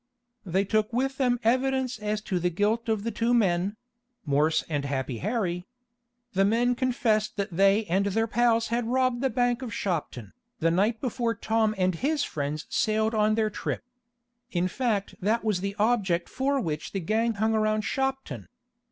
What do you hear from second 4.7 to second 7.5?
Happy Harry. The men confessed